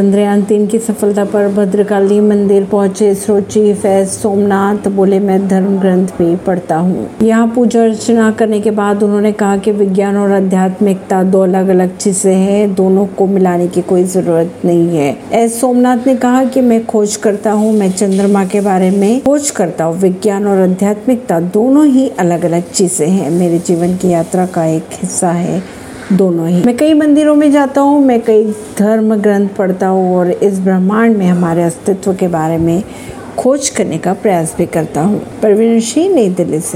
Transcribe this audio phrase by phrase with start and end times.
[0.00, 5.78] चंद्रयान तीन की सफलता पर भद्रकाली मंदिर पहुँचे। इसरो चीफ एस सोमनाथ, बोले, मैं धर्म
[5.78, 10.32] ग्रंथ भी पढ़ता हूँ। यहाँ पूजा अर्चना करने के बाद उन्होंने कहा कि विज्ञान और
[10.32, 15.60] आध्यात्मिकता दो अलग अलग चीज़ें हैं। दोनों को मिलाने की कोई ज़रूरत नहीं है। एस
[15.60, 19.84] सोमनाथ ने कहा कि मैं खोज करता हूँ, मैं चंद्रमा के बारे में खोज करता
[19.84, 24.64] हूँ। विज्ञान और आध्यात्मिकता दोनों ही अलग अलग चीज़ें हैं। मेरे जीवन की यात्रा का
[24.66, 25.62] एक हिस्सा है।
[26.12, 30.30] दोनों ही। मैं कई मंदिरों में जाता हूँ, मैं कई धर्म ग्रंथ पढ़ता हूँ और
[30.30, 32.82] इस ब्रह्मांड में हमारे अस्तित्व के बारे में
[33.38, 36.68] खोज करने का प्रयास भी करता हूँ। परवीन सिंह नई दिल्ली से।